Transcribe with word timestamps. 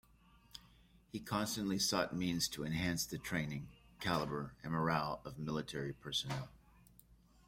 He 1.11 1.19
constantly 1.19 1.77
sought 1.77 2.11
means 2.15 2.47
to 2.47 2.65
enhance 2.65 3.05
the 3.05 3.19
training, 3.19 3.67
caliber, 3.99 4.55
and 4.63 4.71
morale 4.73 5.21
of 5.23 5.37
military 5.37 5.93
personnel. 5.93 6.49